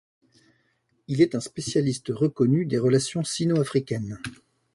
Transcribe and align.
Il 1.07 1.21
est 1.21 1.35
un 1.35 1.39
spécialiste 1.39 2.07
reconnu 2.09 2.65
des 2.65 2.79
relations 2.79 3.23
sino-africaines. 3.23 4.17